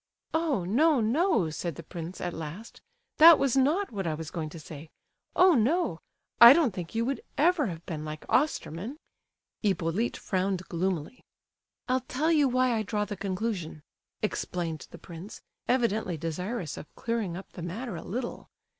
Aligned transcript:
"Oh, 0.33 0.63
no, 0.63 0.99
no!" 0.99 1.51
said 1.51 1.75
the 1.75 1.83
prince 1.83 2.19
at 2.19 2.33
last, 2.33 2.81
"that 3.17 3.37
was 3.37 3.55
not 3.55 3.91
what 3.91 4.07
I 4.07 4.15
was 4.15 4.31
going 4.31 4.49
to 4.49 4.59
say—oh 4.59 5.53
no! 5.53 5.99
I 6.39 6.53
don't 6.53 6.73
think 6.73 6.95
you 6.95 7.05
would 7.05 7.21
ever 7.37 7.67
have 7.67 7.85
been 7.85 8.03
like 8.03 8.25
Osterman." 8.27 8.97
Hippolyte 9.61 10.17
frowned 10.17 10.63
gloomily. 10.69 11.23
"I'll 11.87 11.99
tell 12.09 12.31
you 12.31 12.49
why 12.49 12.73
I 12.75 12.81
draw 12.81 13.05
the 13.05 13.15
conclusion," 13.15 13.83
explained 14.23 14.87
the 14.89 14.97
prince, 14.97 15.43
evidently 15.67 16.17
desirous 16.17 16.77
of 16.77 16.91
clearing 16.95 17.37
up 17.37 17.51
the 17.51 17.61
matter 17.61 17.95
a 17.95 18.01
little. 18.01 18.49